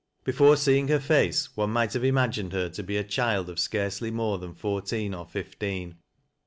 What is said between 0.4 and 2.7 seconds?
seeing her face one might have imagined her